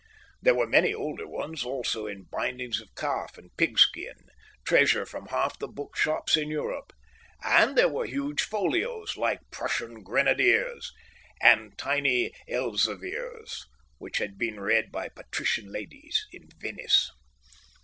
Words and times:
There 0.41 0.55
were 0.55 0.65
many 0.65 0.95
older 0.95 1.27
ones 1.27 1.63
also 1.63 2.07
in 2.07 2.23
bindings 2.23 2.81
of 2.81 2.95
calf 2.95 3.37
and 3.37 3.55
pigskin, 3.55 4.31
treasure 4.65 5.05
from 5.05 5.27
half 5.27 5.59
the 5.59 5.67
bookshops 5.67 6.35
in 6.35 6.49
Europe; 6.49 6.91
and 7.43 7.77
there 7.77 7.87
were 7.87 8.07
huge 8.07 8.41
folios 8.41 9.15
like 9.15 9.51
Prussian 9.51 10.01
grenadiers; 10.01 10.91
and 11.39 11.77
tiny 11.77 12.31
Elzevirs, 12.47 13.67
which 13.99 14.17
had 14.17 14.39
been 14.39 14.59
read 14.59 14.91
by 14.91 15.07
patrician 15.07 15.71
ladies 15.71 16.25
in 16.31 16.49
Venice. 16.57 17.11